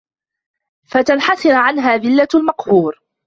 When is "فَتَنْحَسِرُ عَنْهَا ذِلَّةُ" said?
0.89-2.27